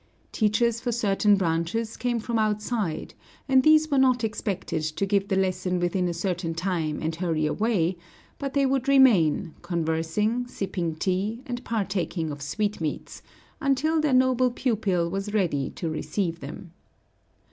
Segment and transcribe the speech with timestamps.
[0.31, 3.13] Teachers for certain branches came from outside,
[3.47, 7.45] and these were not expected to give the lesson within a certain time and hurry
[7.45, 7.97] away,
[8.39, 13.21] but they would remain, conversing, sipping tea, and partaking of sweetmeats,
[13.59, 16.71] until their noble pupil was ready to receive them.